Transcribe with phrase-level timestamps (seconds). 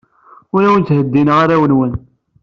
[0.55, 1.93] Ur awen-ttheddineɣ arraw-nwen.